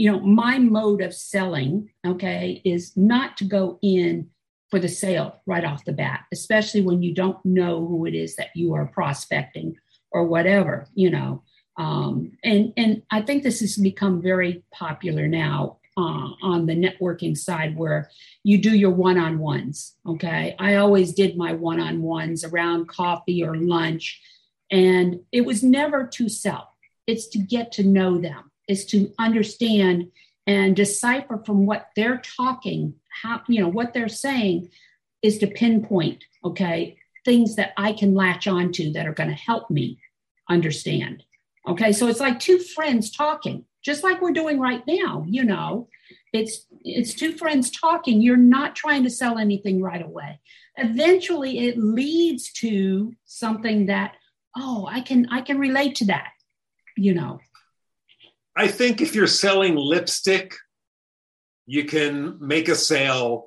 [0.00, 4.30] you know, my mode of selling, okay, is not to go in
[4.70, 8.34] for the sale right off the bat, especially when you don't know who it is
[8.36, 9.76] that you are prospecting
[10.10, 11.42] or whatever, you know.
[11.76, 17.36] Um, and and I think this has become very popular now uh, on the networking
[17.36, 18.10] side where
[18.42, 19.96] you do your one-on-ones.
[20.06, 24.18] Okay, I always did my one-on-ones around coffee or lunch,
[24.70, 26.72] and it was never to sell.
[27.06, 28.49] It's to get to know them.
[28.70, 30.12] It's to understand
[30.46, 34.70] and decipher from what they're talking, how you know what they're saying,
[35.22, 36.24] is to pinpoint.
[36.44, 39.98] Okay, things that I can latch onto that are going to help me
[40.48, 41.24] understand.
[41.66, 45.24] Okay, so it's like two friends talking, just like we're doing right now.
[45.26, 45.88] You know,
[46.32, 48.22] it's it's two friends talking.
[48.22, 50.38] You're not trying to sell anything right away.
[50.76, 54.14] Eventually, it leads to something that
[54.56, 56.30] oh, I can I can relate to that.
[56.96, 57.40] You know.
[58.56, 60.54] I think if you're selling lipstick,
[61.66, 63.46] you can make a sale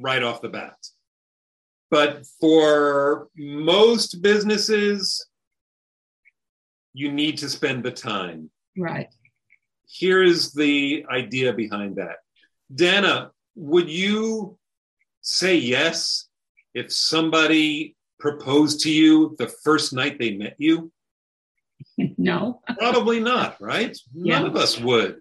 [0.00, 0.76] right off the bat.
[1.90, 5.26] But for most businesses,
[6.92, 8.50] you need to spend the time.
[8.76, 9.08] Right.
[9.88, 12.16] Here's the idea behind that.
[12.74, 14.58] Dana, would you
[15.22, 16.28] say yes
[16.74, 20.92] if somebody proposed to you the first night they met you?
[22.18, 22.60] No.
[22.78, 23.96] Probably not, right?
[24.12, 24.40] Yeah.
[24.40, 25.20] None of us would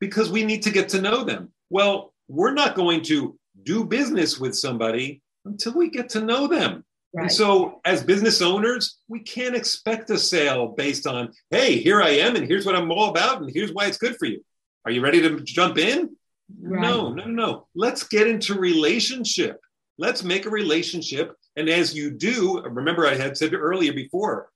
[0.00, 1.52] because we need to get to know them.
[1.70, 6.84] Well, we're not going to do business with somebody until we get to know them.
[7.14, 7.24] Right.
[7.24, 12.10] And so, as business owners, we can't expect a sale based on, hey, here I
[12.10, 14.44] am, and here's what I'm all about, and here's why it's good for you.
[14.84, 16.16] Are you ready to jump in?
[16.60, 16.82] Right.
[16.82, 17.66] No, no, no.
[17.74, 19.60] Let's get into relationship.
[19.96, 21.36] Let's make a relationship.
[21.56, 24.50] And as you do, remember I had said earlier before,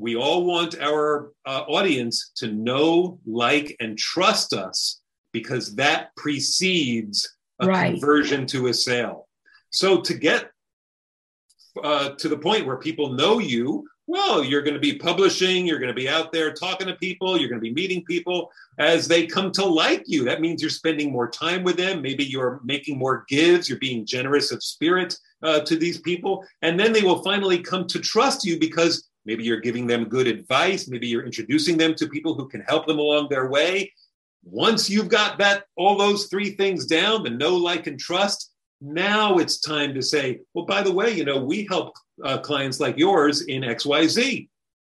[0.00, 5.00] we all want our uh, audience to know, like, and trust us
[5.32, 7.28] because that precedes
[7.60, 7.92] a Right.
[7.92, 9.28] conversion to a sale.
[9.68, 10.50] So to get
[11.84, 15.78] uh, to the point where people know you, well, you're going to be publishing, you're
[15.78, 19.06] going to be out there talking to people, you're going to be meeting people as
[19.06, 20.24] they come to like you.
[20.24, 22.02] That means you're spending more time with them.
[22.02, 26.44] Maybe you're making more gives, you're being generous of spirit uh, to these people.
[26.62, 30.26] And then they will finally come to trust you because maybe you're giving them good
[30.26, 33.92] advice, maybe you're introducing them to people who can help them along their way.
[34.42, 39.38] Once you've got that all those three things down, the know, like, and trust, now
[39.38, 42.96] it's time to say, well, by the way, you know, we help uh, clients like
[42.96, 44.48] yours in XYZ.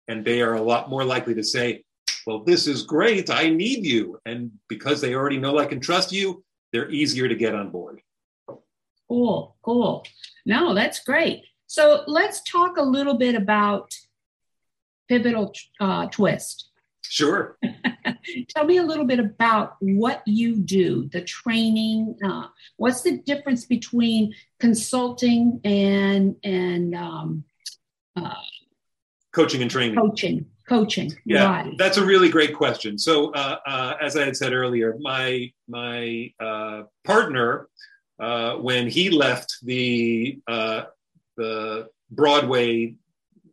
[0.08, 1.84] And they are a lot more likely to say,
[2.26, 3.30] well, this is great.
[3.30, 4.20] I need you.
[4.26, 8.02] And because they already know, like, and trust you, they're easier to get on board.
[9.08, 10.06] Cool, cool.
[10.46, 11.44] No, that's great.
[11.68, 13.94] So let's talk a little bit about
[15.14, 16.70] Pivotal uh, Twist.
[17.08, 17.58] Sure.
[18.50, 22.18] Tell me a little bit about what you do, the training.
[22.26, 22.48] Uh,
[22.78, 27.44] what's the difference between consulting and and um,
[28.16, 28.34] uh,
[29.34, 29.96] Coaching and training.
[29.96, 30.46] coaching?
[30.68, 31.74] Coaching, Yeah, right?
[31.78, 32.98] that's a really great question.
[32.98, 37.68] So, uh, uh, as I had said earlier, my my uh, partner,
[38.20, 40.84] uh, when he left the uh,
[41.38, 42.96] the Broadway,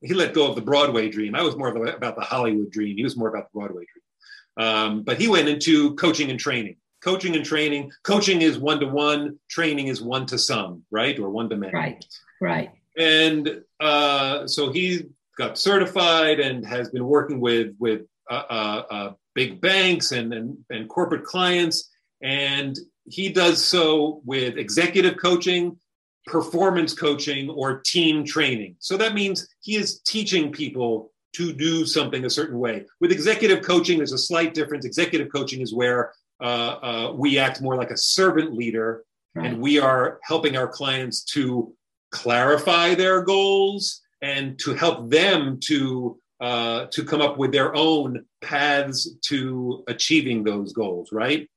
[0.00, 1.34] he let go of the Broadway dream.
[1.34, 2.96] I was more about the Hollywood dream.
[2.96, 4.66] He was more about the Broadway dream.
[4.66, 6.76] Um, but he went into coaching and training.
[7.02, 7.92] Coaching and training.
[8.02, 9.38] Coaching is one to one.
[9.48, 11.72] Training is one to some, right, or one to many.
[11.72, 12.04] Right,
[12.40, 12.70] right.
[12.96, 15.06] and uh, so he
[15.38, 20.58] got certified and has been working with with uh, uh, uh, big banks and, and
[20.68, 21.88] and corporate clients
[22.22, 25.78] and he does so with executive coaching
[26.26, 28.76] performance coaching or team training.
[28.78, 32.85] So that means he is teaching people to do something a certain way.
[33.00, 34.85] With executive coaching there's a slight difference.
[34.85, 36.44] Executive coaching is where uh,
[36.83, 39.04] uh, we act more like a servant leader
[39.37, 39.46] Right.
[39.46, 41.72] and we are helping our clients to
[42.11, 48.24] clarify their goals and to help them to uh, to come up with their own
[48.40, 51.48] paths to achieving those goals right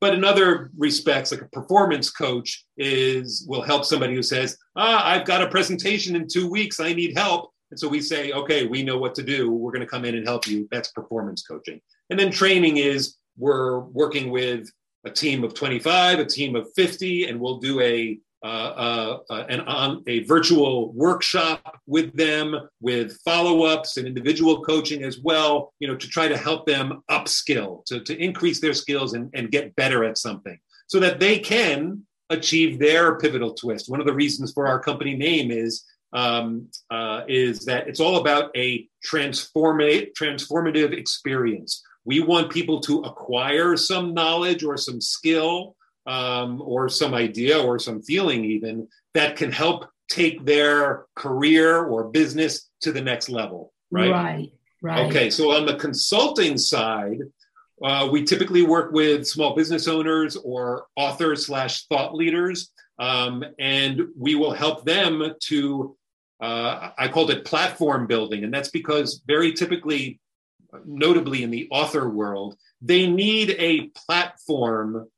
[0.00, 5.06] but in other respects like a performance coach is will help somebody who says ah
[5.06, 6.80] i've got a presentation in two weeks.
[6.80, 7.50] I need help.
[7.70, 9.50] And so we say okay we know what to do.
[9.50, 10.68] We're going to come in and help you.
[10.70, 11.80] That's performance coaching.
[12.10, 14.68] And then training is we're working with
[15.04, 19.62] a team of 25, a team of 50, and we'll do a uh, uh, uh,
[19.66, 25.96] on a virtual workshop with them with follow-ups and individual coaching as well you know
[25.96, 30.04] to try to help them upskill to, to increase their skills and, and get better
[30.04, 33.90] at something so that they can achieve their pivotal twist.
[33.90, 38.16] One of the reasons for our company name is um, uh, is that it's all
[38.16, 41.82] about a transformative transformative experience.
[42.04, 45.76] We want people to acquire some knowledge or some skill
[46.06, 52.04] um, or some idea or some feeling even that can help take their career or
[52.04, 55.06] business to the next level right right, right.
[55.06, 57.20] okay so on the consulting side
[57.82, 64.02] Uh, we typically work with small business owners or authors slash thought leaders, um, and
[64.14, 65.96] we will help them to.
[66.42, 70.20] Uh, I called it platform building, and that's because very typically,
[70.84, 75.08] notably in the author world, they need a platform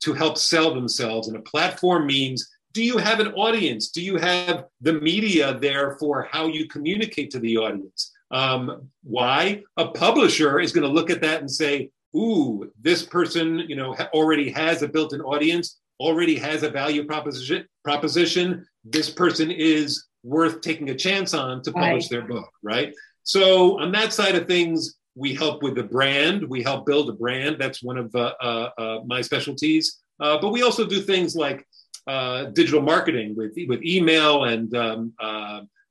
[0.00, 1.28] to help sell themselves.
[1.28, 3.88] And a platform means do you have an audience?
[3.88, 8.12] Do you have the media there for how you communicate to the audience?
[8.30, 9.62] Um, why?
[9.78, 13.94] A publisher is going to look at that and say, ooh, this person, you know,
[14.12, 17.66] already has a built-in audience, already has a value proposition.
[17.82, 18.66] Proposition.
[18.84, 22.10] This person is worth taking a chance on to publish right.
[22.10, 22.92] their book, right?
[23.22, 26.46] So on that side of things, we help with the brand.
[26.48, 27.56] We help build a brand.
[27.58, 29.98] That's one of uh, uh, uh, my specialties.
[30.20, 31.66] Uh, but we also do things like
[32.06, 35.12] uh, digital marketing with with email, and um,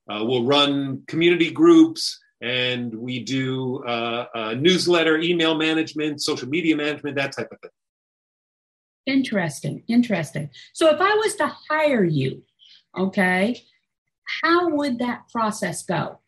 [0.08, 3.84] we'll run community groups, and we do
[4.56, 7.72] newsletter, email management, social media management, that type of thing.
[9.08, 10.50] Interesting, interesting.
[10.74, 12.44] So if I was to hire you,
[12.98, 13.64] okay,
[14.44, 16.20] how would that process go?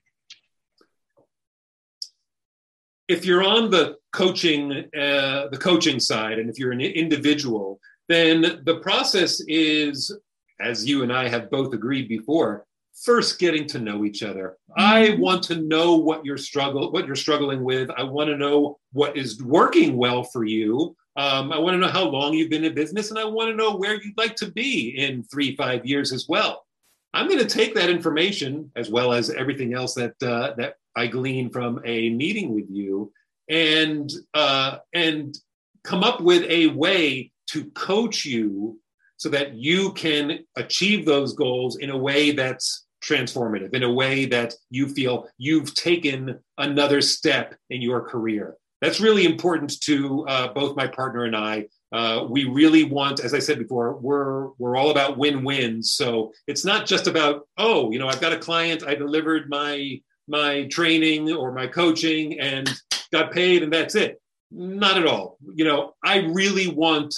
[3.08, 7.80] If you're on the coaching uh, the coaching side and if you're an individual
[8.10, 10.16] then the process is
[10.60, 12.66] as you and i have both agreed before
[13.04, 14.58] first getting to know each other.
[14.76, 15.22] I mm-hmm.
[15.22, 17.90] want to know what you're struggle what you're struggling with.
[17.92, 20.96] I want to know what is working well for you.
[21.16, 23.56] Um, i want to know how long you've been in business and i want to
[23.56, 26.66] know where you'd like to be in three five years as well.
[27.14, 31.08] I'm going to take that information as well as everything else that uh, that I
[31.08, 33.12] glean from a meeting with you,
[33.48, 35.38] and uh, and
[35.84, 38.80] come up with a way to coach you
[39.18, 44.26] so that you can achieve those goals in a way that's transformative, in a way
[44.26, 48.58] that you feel you've taken another step in your career.
[48.82, 51.66] That's really important to uh, both my partner and I.
[51.92, 55.94] Uh, we really want, as I said before, we're we're all about win-wins.
[55.94, 60.02] So it's not just about oh, you know, I've got a client, I delivered my
[60.28, 62.70] my training or my coaching and
[63.12, 64.22] got paid and that's it.
[64.52, 65.38] Not at all.
[65.56, 67.14] You know, I really want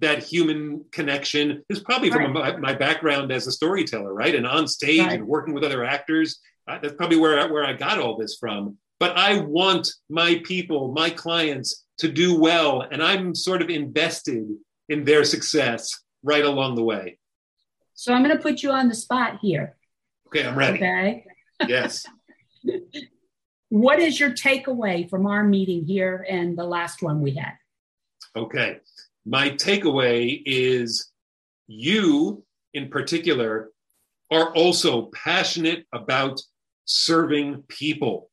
[0.00, 1.62] that human connection.
[1.68, 2.54] Is probably from right.
[2.54, 4.34] my, my, background as a storyteller, right?
[4.34, 5.12] And on stage right.
[5.12, 6.40] and working with other actors.
[6.68, 8.76] Uh, that's probably where I, where I got all this from.
[8.98, 14.46] But I want my people, my clients, to do well, and I'm sort of invested
[14.88, 15.90] in their success
[16.22, 17.18] right along the way.
[17.94, 19.76] So I'm going to put you on the spot here.
[20.28, 20.78] Okay, I'm ready.
[20.78, 21.24] Okay.
[21.68, 22.06] Yes.
[23.68, 27.52] what is your takeaway from our meeting here and the last one we had?
[28.36, 28.78] Okay.
[29.24, 31.10] My takeaway is
[31.66, 32.44] you,
[32.74, 33.70] in particular,
[34.30, 36.40] are also passionate about
[36.86, 38.30] serving people.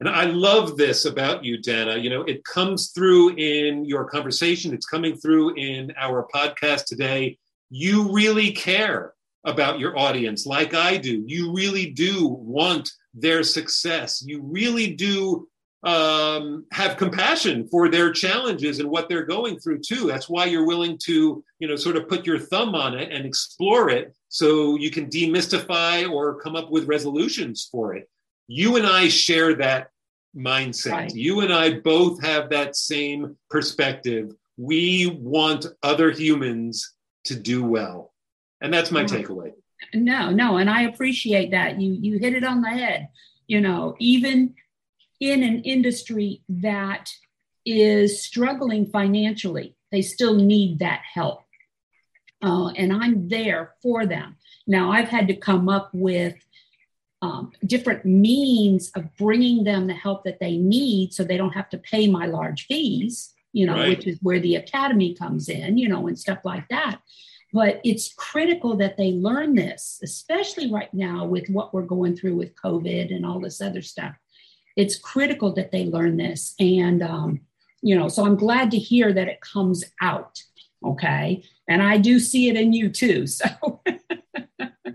[0.00, 1.96] And I love this about you, Dana.
[1.96, 7.38] You know, it comes through in your conversation, it's coming through in our podcast today.
[7.70, 11.22] You really care about your audience like I do.
[11.26, 14.22] You really do want their success.
[14.26, 15.48] You really do
[15.84, 20.06] um, have compassion for their challenges and what they're going through too.
[20.06, 23.26] That's why you're willing to, you know, sort of put your thumb on it and
[23.26, 28.08] explore it so you can demystify or come up with resolutions for it.
[28.48, 29.90] You and I share that
[30.36, 30.92] mindset.
[30.92, 31.14] Right.
[31.14, 34.32] You and I both have that same perspective.
[34.56, 36.92] We want other humans
[37.24, 38.12] to do well.
[38.60, 39.52] And that's my takeaway.
[39.92, 41.80] No, no, and I appreciate that.
[41.80, 43.08] You you hit it on the head.
[43.46, 44.54] You know, even
[45.20, 47.10] in an industry that
[47.64, 51.40] is struggling financially, they still need that help.
[52.42, 54.36] Uh, and I'm there for them.
[54.66, 56.34] Now, I've had to come up with
[57.22, 61.70] um, different means of bringing them the help that they need so they don't have
[61.70, 63.88] to pay my large fees, you know, right.
[63.88, 67.00] which is where the academy comes in, you know, and stuff like that.
[67.54, 72.34] But it's critical that they learn this, especially right now with what we're going through
[72.34, 74.16] with COVID and all this other stuff.
[74.76, 76.56] It's critical that they learn this.
[76.58, 77.42] And, um,
[77.80, 80.42] you know, so I'm glad to hear that it comes out.
[80.84, 81.44] Okay.
[81.68, 83.26] And I do see it in you too.
[83.36, 83.80] So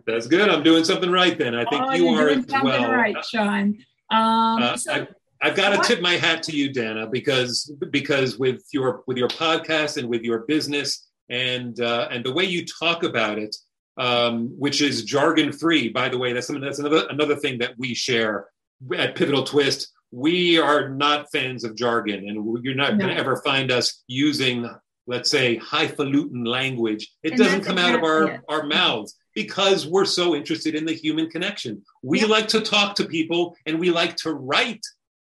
[0.05, 0.49] that's good.
[0.49, 1.53] I'm doing something right then.
[1.53, 2.91] I think oh, you are as well.
[2.91, 3.77] Right, Sean.
[4.09, 5.07] Um, uh, so, I,
[5.41, 9.27] I've got to tip my hat to you, Dana, because because with your with your
[9.27, 13.55] podcast and with your business, and uh, and the way you talk about it,
[13.97, 15.89] um, which is jargon free.
[15.89, 18.47] By the way, that's something that's another another thing that we share
[18.95, 19.91] at Pivotal Twist.
[20.11, 23.05] We are not fans of jargon, and you're not no.
[23.05, 24.67] going to ever find us using,
[25.05, 27.11] let's say, highfalutin language.
[27.21, 30.93] It and doesn't come out of our, our mouths because we're so interested in the
[30.93, 31.83] human connection.
[32.01, 34.83] We like to talk to people, and we like to write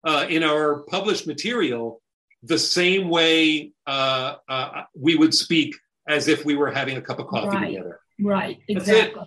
[0.03, 2.01] uh, in our published material
[2.43, 5.75] the same way uh, uh, we would speak
[6.07, 7.67] as if we were having a cup of coffee Right.
[7.67, 7.99] together.
[8.21, 9.23] Right, exactly.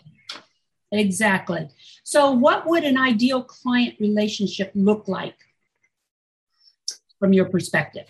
[0.93, 1.69] Exactly.
[2.05, 5.37] So, what would an ideal client relationship look like
[7.19, 8.07] from your perspective?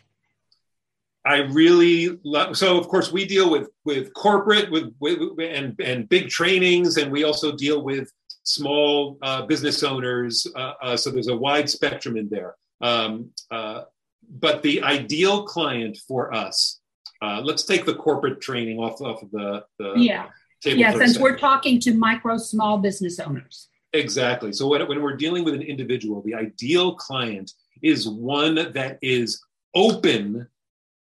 [1.25, 2.57] I really love.
[2.57, 7.11] So, of course, we deal with with corporate, with, with and and big trainings, and
[7.11, 8.13] we also deal with
[8.45, 10.47] small uh, business owners.
[10.55, 12.57] Uh, uh, so there's a wide spectrum in there.
[12.81, 13.83] Um, uh,
[14.31, 16.81] but the ideal client for us,
[17.23, 20.27] uh, let's take the corporate training off off of the, the Yeah.
[20.63, 20.81] table.
[20.81, 23.69] Yeah, since we're talking to micro small business owners.
[23.93, 24.53] Exactly.
[24.53, 27.53] So when, when we're dealing with an individual, the ideal client
[27.83, 29.43] is one that is
[29.75, 30.49] open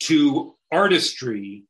[0.04, 1.64] to artistry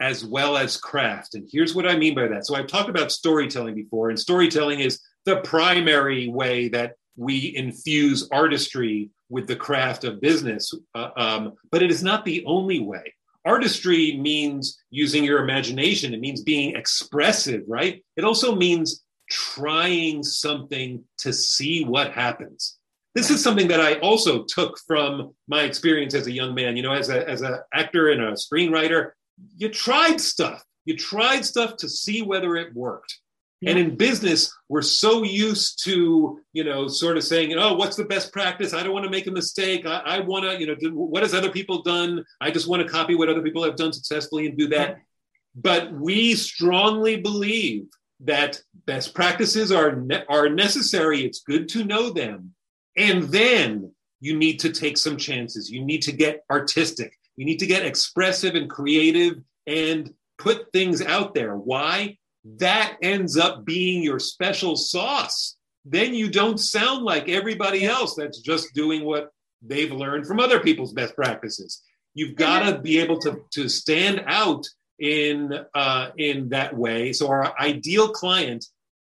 [0.00, 1.34] as well as craft.
[1.34, 2.46] And here's what I mean by that.
[2.46, 8.26] So I've talked about storytelling before, and storytelling is the primary way that we infuse
[8.32, 10.72] artistry with the craft of business.
[10.94, 13.14] Uh, um, but it is not the only way.
[13.44, 18.02] Artistry means using your imagination, it means being expressive, right?
[18.16, 22.78] It also means trying something to see what happens.
[23.14, 26.76] This is something that I also took from my experience as a young man.
[26.76, 29.10] You know, as a as an actor and a screenwriter,
[29.56, 30.62] you tried stuff.
[30.86, 33.18] You tried stuff to see whether it worked.
[33.66, 38.04] And in business, we're so used to, you know, sort of saying, oh, what's the
[38.04, 38.72] best practice?
[38.72, 39.84] I don't want to make a mistake.
[39.84, 42.24] I, I want to, you know, do, what has other people done?
[42.40, 45.00] I just want to copy what other people have done successfully and do that.
[45.54, 47.86] But we strongly believe
[48.20, 51.24] that best practices are ne- are necessary.
[51.24, 52.54] It's good to know them,
[52.96, 55.70] and then you need to take some chances.
[55.70, 57.18] You need to get artistic.
[57.36, 61.56] You need to get expressive and creative and put things out there.
[61.56, 62.18] Why?
[62.44, 65.56] That ends up being your special sauce.
[65.84, 69.30] Then you don't sound like everybody else that's just doing what
[69.62, 71.82] they've learned from other people's best practices.
[72.14, 74.66] You've got to be able to, to stand out
[74.98, 77.12] in uh, in that way.
[77.12, 78.66] So our ideal client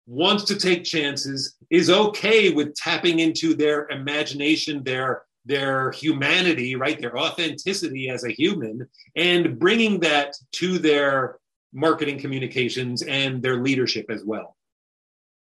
[0.06, 7.00] wants to take chances, is okay with tapping into their imagination, their their humanity, right,
[7.00, 11.39] their authenticity as a human, and bringing that to their
[11.74, 14.56] marketing communications and their leadership as well.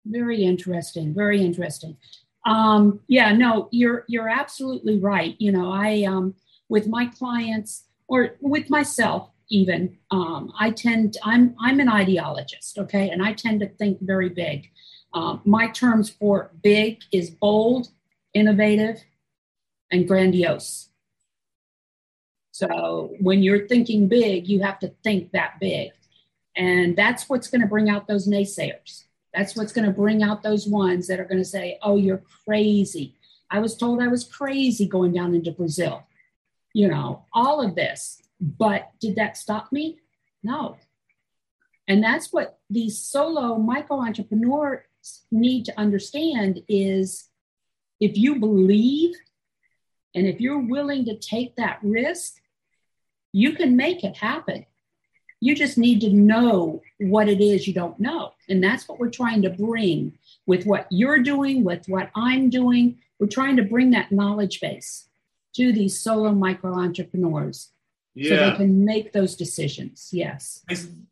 [0.06, 1.14] Very interesting.
[1.14, 1.96] Very interesting.
[2.46, 5.36] Um, yeah, no, you're you're absolutely right.
[5.38, 6.34] You know, I um,
[6.68, 13.10] with my clients or with myself even, um, I tend I'm I'm an ideologist, okay,
[13.10, 14.70] and I tend to think very big.
[15.12, 17.88] Um, my terms for big is bold,
[18.32, 19.02] innovative,
[19.90, 20.88] and grandiose.
[22.52, 25.90] So when you're thinking big, you have to think that big,
[26.56, 29.04] and that's what's going to bring out those naysayers.
[29.32, 32.22] That's what's going to bring out those ones that are going to say, oh, you're
[32.44, 33.14] crazy.
[33.50, 36.04] I was told I was crazy going down into Brazil.
[36.72, 38.22] You know, all of this.
[38.40, 39.98] But did that stop me?
[40.42, 40.76] No.
[41.86, 44.80] And that's what these solo micro entrepreneurs
[45.30, 47.28] need to understand is
[48.00, 49.14] if you believe
[50.14, 52.36] and if you're willing to take that risk,
[53.32, 54.66] you can make it happen.
[55.40, 58.32] You just need to know what it is you don't know.
[58.48, 60.12] And that's what we're trying to bring
[60.46, 62.98] with what you're doing, with what I'm doing.
[63.18, 65.08] We're trying to bring that knowledge base
[65.56, 67.72] to these solo micro entrepreneurs
[68.22, 70.10] so they can make those decisions.
[70.12, 70.62] Yes.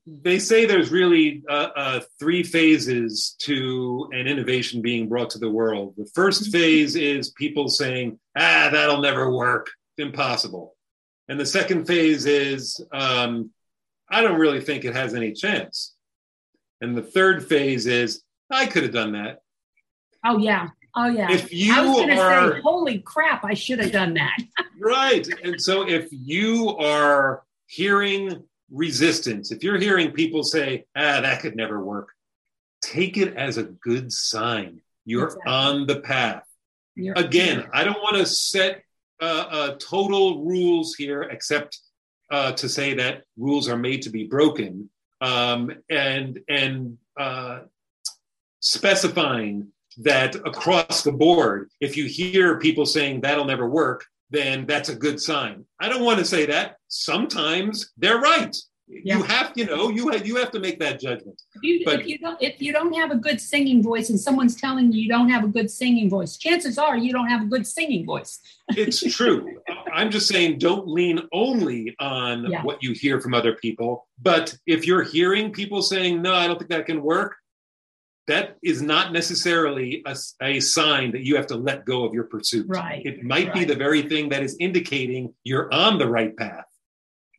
[0.06, 5.50] They say there's really uh, uh, three phases to an innovation being brought to the
[5.50, 5.94] world.
[5.96, 10.74] The first phase is people saying, ah, that'll never work, impossible.
[11.28, 13.50] And the second phase is, um,
[14.10, 15.94] I don't really think it has any chance.
[16.80, 19.40] And the third phase is, I could have done that.
[20.24, 20.68] Oh, yeah.
[20.94, 21.30] Oh, yeah.
[21.30, 24.36] If you I was to are say, holy crap, I should have done that.
[24.80, 28.42] right, and so if you are hearing
[28.72, 32.08] resistance, if you're hearing people say, ah, that could never work,
[32.82, 34.80] take it as a good sign.
[35.04, 35.52] You're Exactly.
[35.52, 36.44] on the path.
[36.94, 38.82] You're- Again, I don't want to set
[39.20, 41.78] uh, uh, total rules here, except
[42.30, 47.60] uh, to say that rules are made to be broken, um, and and uh,
[48.60, 49.68] specifying
[49.98, 54.96] that across the board, if you hear people saying that'll never work, then that's a
[54.96, 55.64] good sign.
[55.80, 56.76] I don't want to say that.
[56.88, 58.56] Sometimes they're right.
[58.90, 59.18] Yeah.
[59.18, 61.40] You have, you know, you have, you have to make that judgment.
[61.54, 64.18] If you, But- if you don't if you don't have a good singing voice and
[64.18, 67.42] someone's telling you you don't have a good singing voice, chances are you don't have
[67.42, 68.40] a good singing voice.
[68.76, 69.60] It's true.
[69.92, 72.62] I'm just saying, don't lean only on Yeah.
[72.62, 74.06] what you hear from other people.
[74.20, 77.36] But if you're hearing people saying, no, I don't think that can work,
[78.28, 82.24] that is not necessarily a, a, sign that you have to let go of your
[82.24, 82.66] pursuit.
[82.68, 83.04] Right.
[83.04, 83.54] It might right.
[83.54, 86.67] be the very thing that is indicating you're on the right path.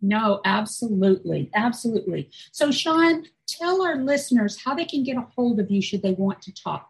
[0.02, 1.50] No, absolutely.
[1.54, 2.30] Absolutely.
[2.52, 6.14] So, Sean, tell our listeners how they can get a hold of you should they
[6.14, 6.89] want to talk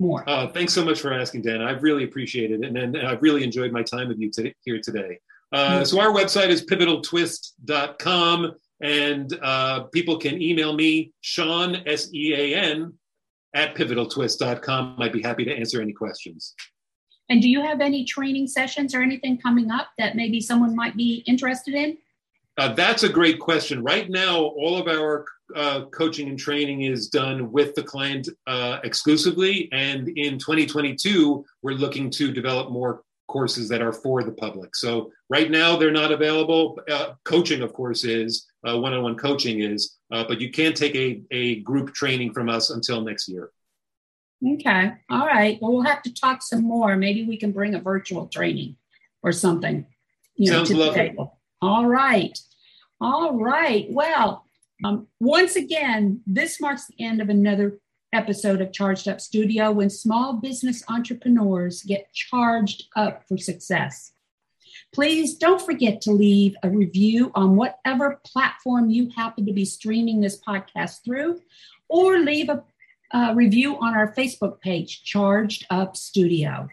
[0.00, 0.28] more.
[0.28, 1.62] Uh, thanks so much for asking, Dan.
[1.62, 2.68] I've really appreciated it.
[2.68, 4.30] And, and I've really enjoyed my time with you
[4.64, 5.18] here today.
[5.52, 5.84] Uh, mm-hmm.
[5.84, 8.52] So, our website is pivotaltwist.com.
[8.80, 12.92] And uh, people can email me, Sean, S E A N,
[13.54, 14.96] at pivotaltwist.com.
[14.98, 16.54] I'd be happy to answer any questions.
[17.30, 20.96] And do you have any training sessions or anything coming up that maybe someone might
[20.96, 21.96] be interested in?
[22.56, 23.82] Uh, that's a great question.
[23.82, 25.24] Right now, all of our
[25.54, 29.68] uh, coaching and training is done with the client uh, exclusively.
[29.72, 34.76] And in 2022, we're looking to develop more courses that are for the public.
[34.76, 36.78] So right now, they're not available.
[36.90, 40.94] Uh, coaching, of course, is one on one coaching is, uh, but you can't take
[40.94, 43.50] a, a group training from us until next year.
[44.46, 44.92] Okay.
[45.10, 45.58] All right.
[45.60, 46.96] Well, we'll have to talk some more.
[46.96, 48.76] Maybe we can bring a virtual training
[49.22, 49.86] or something.
[50.36, 51.08] You Sounds know, lovely.
[51.08, 51.38] Table.
[51.64, 52.38] All right.
[53.00, 53.86] All right.
[53.88, 54.44] Well,
[54.84, 57.78] um, once again, this marks the end of another
[58.12, 64.12] episode of Charged Up Studio when small business entrepreneurs get charged up for success.
[64.92, 70.20] Please don't forget to leave a review on whatever platform you happen to be streaming
[70.20, 71.40] this podcast through,
[71.88, 72.62] or leave a,
[73.14, 76.68] a review on our Facebook page, Charged Up Studio.